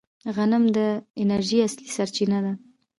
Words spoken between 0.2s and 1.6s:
غنم د انرژۍ